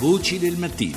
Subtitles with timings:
[0.00, 0.96] Voci del mattino.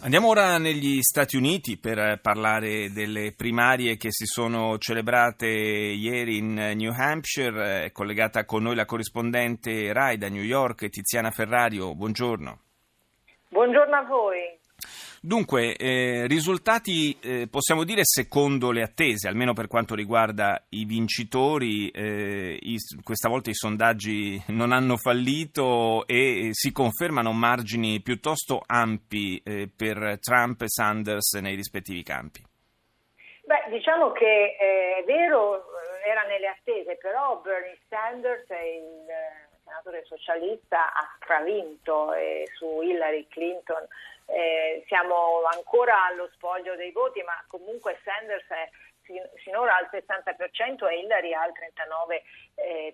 [0.00, 6.54] Andiamo ora negli Stati Uniti per parlare delle primarie che si sono celebrate ieri in
[6.54, 7.84] New Hampshire.
[7.84, 11.94] È collegata con noi la corrispondente RAI da New York, Tiziana Ferrario.
[11.94, 12.58] Buongiorno.
[13.50, 14.58] Buongiorno a voi.
[15.24, 21.90] Dunque, eh, risultati eh, possiamo dire secondo le attese, almeno per quanto riguarda i vincitori.
[21.90, 29.40] Eh, i, questa volta i sondaggi non hanno fallito e si confermano margini piuttosto ampi
[29.44, 32.42] eh, per Trump e Sanders nei rispettivi campi.
[33.44, 35.66] Beh, diciamo che eh, è vero,
[36.04, 42.10] era nelle attese, però Bernie Sanders è il eh, senatore socialista ha stravinto
[42.56, 43.88] su Hillary Clinton eh,
[44.92, 48.68] siamo ancora allo spoglio dei voti, ma comunque Sanders è
[49.42, 51.50] sinora al 60% e Hillary al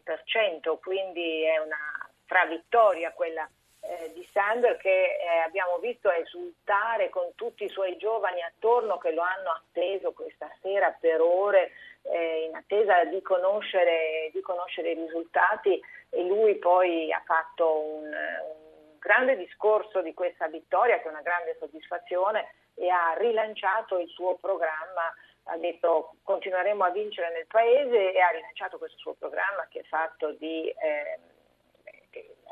[0.07, 7.33] 39%, quindi è una stravittoria quella eh, di Sanders che eh, abbiamo visto esultare con
[7.35, 12.55] tutti i suoi giovani attorno che lo hanno atteso questa sera per ore eh, in
[12.55, 15.81] attesa di conoscere, di conoscere, i risultati
[16.11, 18.68] e lui poi ha fatto un, un
[18.99, 24.37] grande discorso di questa vittoria, che è una grande soddisfazione, e ha rilanciato il suo
[24.37, 25.13] programma,
[25.45, 29.85] ha detto continueremo a vincere nel Paese e ha rilanciato questo suo programma che è
[29.85, 30.69] fatto di...
[30.69, 31.37] Eh,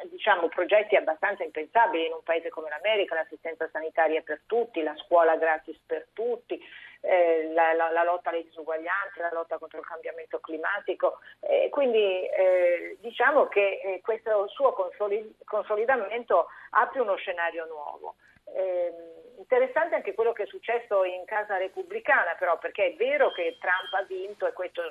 [0.05, 5.36] diciamo, progetti abbastanza impensabili in un paese come l'America, l'assistenza sanitaria per tutti, la scuola
[5.36, 6.61] gratis per tutti,
[7.00, 11.20] eh, la, la, la, lotta alle disuguaglianze, la lotta contro il cambiamento climatico.
[11.41, 18.17] Eh, quindi eh, diciamo che eh, questo suo consolid- consolidamento apre uno scenario nuovo.
[18.55, 23.56] Ehm, interessante anche quello che è successo in casa repubblicana, però, perché è vero che
[23.61, 24.83] Trump ha vinto e questo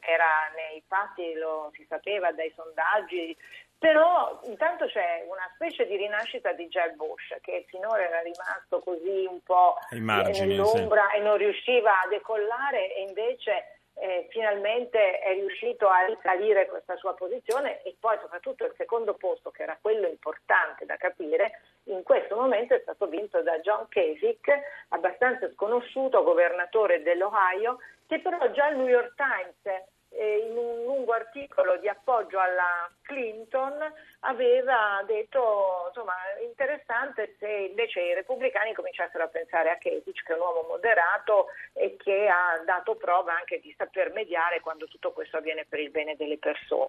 [0.00, 3.36] era nei fatti, lo si sapeva dai sondaggi,
[3.82, 9.26] però intanto c'è una specie di rinascita di Jeb Bush che finora era rimasto così
[9.28, 11.16] un po' margini, nell'ombra sì.
[11.16, 17.14] e non riusciva a decollare e invece eh, finalmente è riuscito a risalire questa sua
[17.14, 22.36] posizione e poi soprattutto il secondo posto che era quello importante da capire in questo
[22.36, 24.48] momento è stato vinto da John Kasich
[24.90, 31.12] abbastanza sconosciuto governatore dell'Ohio che però già il New York Times eh, in un lungo
[31.12, 33.78] articolo di appoggio alla Clinton
[34.20, 40.36] aveva detto insomma interessante se invece i repubblicani cominciassero a pensare a Kasich che è
[40.36, 45.38] un uomo moderato e che ha dato prova anche di saper mediare quando tutto questo
[45.38, 46.88] avviene per il bene delle persone.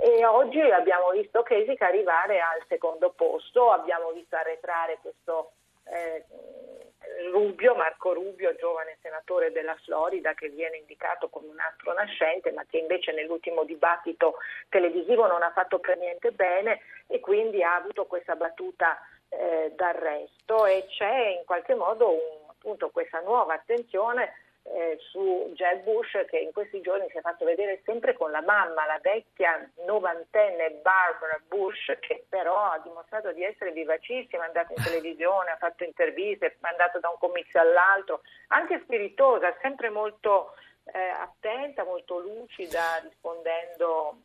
[0.00, 5.52] E oggi abbiamo visto Kasich arrivare al secondo posto, abbiamo visto arretrare questo
[5.84, 6.24] eh,
[7.32, 12.64] Rubio, Marco Rubio, giovane senatore della Florida che viene indicato come un astro nascente ma
[12.68, 14.36] che invece nell'ultimo dibattito
[14.68, 18.98] televisivo non ha fatto per niente bene e quindi ha avuto questa battuta
[19.28, 20.66] eh, d'arresto.
[20.66, 24.32] E c'è in qualche modo un, appunto questa nuova attenzione
[24.66, 28.40] eh, su Jeb Bush che in questi giorni si è fatto vedere sempre con la
[28.40, 34.72] mamma, la vecchia novantenne Barbara Bush, che però ha dimostrato di essere vivacissima, è andata
[34.74, 40.54] in televisione, ha fatto interviste, è andata da un comizio all'altro, anche spiritosa, sempre molto
[40.84, 44.18] eh, attenta, molto lucida, rispondendo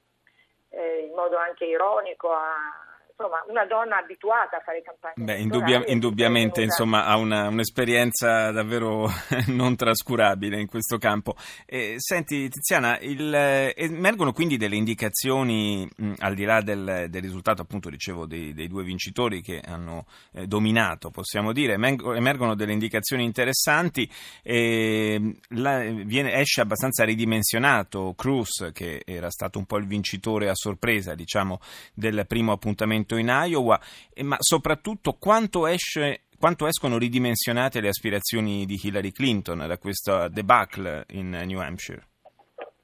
[0.69, 2.88] eh, in modo anche ironico a
[3.19, 5.23] insomma, una donna abituata a fare campagne.
[5.23, 9.09] Beh, indubbia, indubbiamente insomma, ha una, un'esperienza davvero
[9.47, 11.35] non trascurabile in questo campo.
[11.65, 17.21] Eh, senti Tiziana, il, eh, emergono quindi delle indicazioni, mh, al di là del, del
[17.21, 22.71] risultato appunto dicevo dei, dei, due vincitori che hanno eh, dominato, possiamo dire, emergono delle
[22.71, 24.09] indicazioni interessanti,
[24.43, 31.15] la, viene, esce abbastanza ridimensionato Cruz che era stato un po' il vincitore a sorpresa
[31.15, 31.59] diciamo,
[31.93, 33.79] del primo appuntamento in Iowa,
[34.21, 41.03] ma soprattutto quanto esce quanto escono ridimensionate le aspirazioni di Hillary Clinton da questa debacle
[41.09, 42.07] in New Hampshire?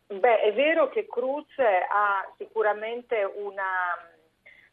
[0.07, 3.63] Beh, è vero che Cruz ha sicuramente una.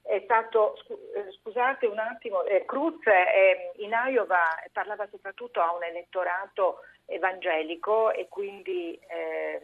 [0.03, 0.75] È stato,
[1.39, 4.41] scusate un attimo, eh, Cruz eh, in Iowa
[4.73, 9.61] parlava soprattutto a un elettorato evangelico e quindi eh,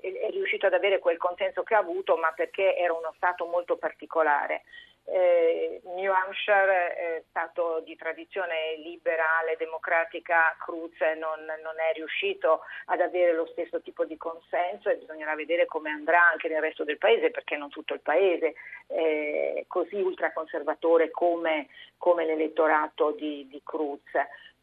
[0.00, 3.76] è riuscito ad avere quel consenso che ha avuto, ma perché era uno Stato molto
[3.76, 4.62] particolare.
[5.10, 13.00] Eh, New Hampshire è stato di tradizione liberale, democratica, Cruz non, non, è riuscito ad
[13.00, 16.98] avere lo stesso tipo di consenso e bisognerà vedere come andrà anche nel resto del
[16.98, 18.54] paese, perché non tutto il paese
[18.86, 24.02] è così ultraconservatore come, come l'elettorato di, di Cruz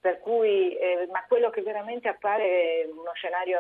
[0.06, 3.58] per cui, eh, ma quello che veramente appare uno scenario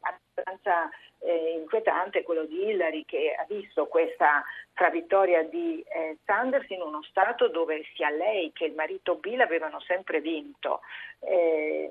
[0.00, 0.90] abbastanza
[1.20, 4.44] eh, inquietante è quello di Hillary che ha visto questa
[4.74, 9.40] tra vittoria di eh, Sanders in uno Stato dove sia lei che il marito Bill
[9.40, 10.82] avevano sempre vinto.
[11.20, 11.90] Eh,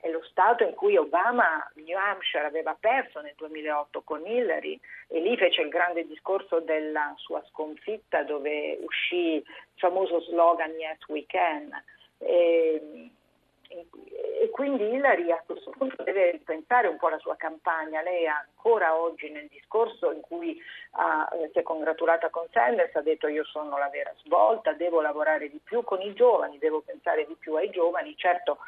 [0.00, 5.20] è lo Stato in cui Obama, New Hampshire, aveva perso nel 2008 con Hillary e
[5.20, 9.44] lì fece il grande discorso della sua sconfitta dove uscì il
[9.76, 11.70] famoso slogan Yes We Can.
[12.18, 13.10] E,
[14.40, 18.02] e quindi Hillary a questo punto deve ripensare un po' la sua campagna.
[18.02, 20.60] Lei ancora oggi nel discorso in cui
[20.92, 25.00] ha, eh, si è congratulata con Sanders ha detto io sono la vera svolta, devo
[25.00, 28.16] lavorare di più con i giovani, devo pensare di più ai giovani.
[28.16, 28.58] Certo,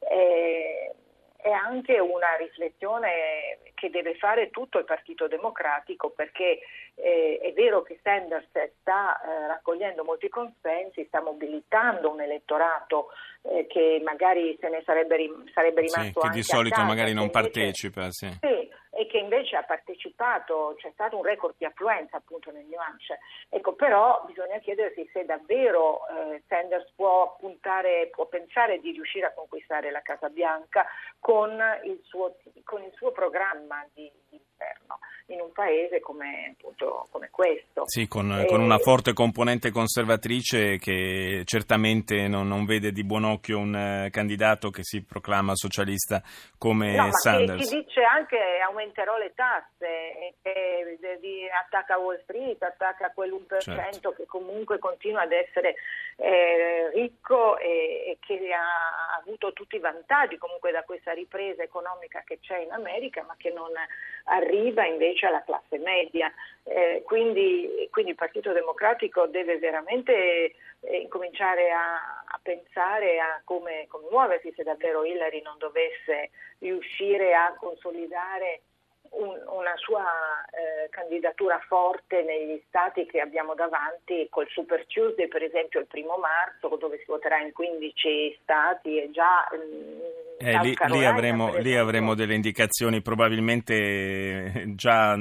[0.00, 0.92] eh,
[1.36, 6.60] è anche una riflessione che deve fare tutto il Partito Democratico perché
[6.96, 8.48] eh, è vero che Sanders
[8.80, 13.08] sta eh, raccogliendo molti consensi, sta mobilitando un elettorato
[13.42, 17.12] eh, che magari se ne sarebbe, rim- sarebbe rimasto sì, che di solito casa, magari
[17.12, 18.10] non invece, partecipa.
[18.10, 18.28] Sì.
[18.40, 22.80] sì e che invece ha partecipato, c'è stato un record di affluenza appunto nel New
[22.80, 23.18] Hampshire.
[23.50, 29.34] Ecco, però bisogna chiedersi se davvero eh, Sanders può puntare, può pensare di riuscire a
[29.34, 30.86] conquistare la Casa Bianca
[31.20, 37.08] con il suo, con il suo programma di, di governo in un paese come, appunto,
[37.10, 37.82] come questo.
[37.86, 38.46] Sì, con, e...
[38.46, 44.10] con, una forte componente conservatrice che certamente non, non vede di buon occhio un uh,
[44.10, 46.22] candidato che si proclama socialista
[46.58, 47.64] come no, Sanders.
[47.64, 53.58] Ma che, dice anche aumenterò le tasse, e, e, e, attacca Wall Street, attacca quell'1%
[53.58, 54.12] certo.
[54.12, 55.74] che comunque continua ad essere
[56.16, 62.38] eh, ricco e, che ha avuto tutti i vantaggi comunque da questa ripresa economica che
[62.40, 63.70] c'è in America ma che non
[64.24, 66.32] arriva invece alla classe media.
[66.64, 73.86] Eh, quindi, quindi, il Partito Democratico deve veramente eh, incominciare a, a pensare a come,
[73.88, 78.62] come muoversi se davvero Hillary non dovesse riuscire a consolidare
[79.16, 80.04] un, una sua
[80.50, 86.16] eh, candidatura forte negli stati che abbiamo davanti, col Super Tuesday per esempio il primo
[86.16, 89.48] marzo dove si voterà in 15 stati e già...
[89.54, 95.16] Mm, eh, lì, lì, avremo, lì, avremo, delle indicazioni probabilmente eh, già,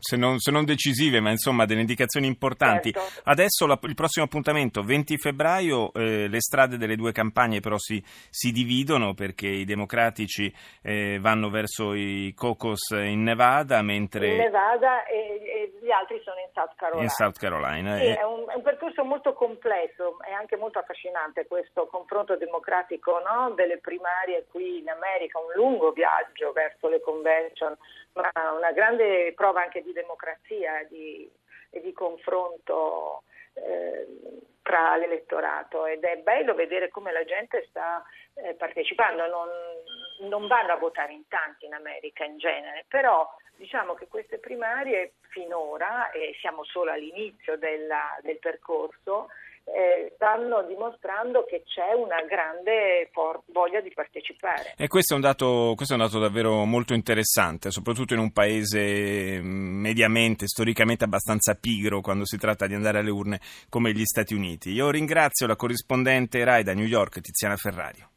[0.00, 2.92] se non, se non decisive, ma insomma delle indicazioni importanti.
[2.92, 3.20] Certo.
[3.24, 8.02] Adesso la, il prossimo appuntamento, 20 febbraio, eh, le strade delle due campagne però si,
[8.04, 10.52] si dividono perché i democratici
[10.82, 14.30] eh, vanno verso i caucus in Nevada, mentre...
[14.30, 17.02] In Nevada e, e gli altri sono in South Carolina.
[17.04, 17.96] In South Carolina.
[17.98, 23.22] Sì, è, un, è, un, percorso molto complesso, è anche molto affascinante questo confronto democratico
[23.22, 23.54] no?
[23.54, 27.76] delle primarie qui in America, un lungo viaggio verso le convention,
[28.14, 31.30] ma una grande prova anche di democrazia di,
[31.68, 33.22] e di confronto.
[33.52, 34.06] Eh,
[34.66, 38.04] tra l'elettorato ed è bello vedere come la gente sta
[38.34, 39.48] eh, partecipando, non,
[40.28, 45.12] non, vanno a votare in tanti in America in genere, però diciamo che queste primarie
[45.28, 49.28] finora, e siamo solo all'inizio della, del percorso,
[49.66, 54.74] eh, stanno dimostrando che c'è una grande for- voglia di partecipare.
[54.76, 59.40] E questo è, dato, questo è, un dato, davvero molto interessante, soprattutto in un paese
[59.40, 64.34] mm, mediamente, storicamente abbastanza pigro quando si tratta di andare alle urne come gli Stati
[64.34, 64.70] Uniti.
[64.70, 68.10] Io ringrazio la corrispondente RAI da New York, Tiziana Ferrario.